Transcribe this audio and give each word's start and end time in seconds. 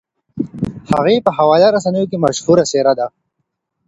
هغې 0.91 1.15
په 1.25 1.31
خواله 1.35 1.67
رسنیو 1.75 2.09
کې 2.09 2.17
مشهوره 2.25 2.63
څېره 2.71 2.93
ده. 2.99 3.07